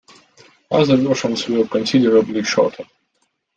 [0.71, 2.85] Other versions were considerably shorter.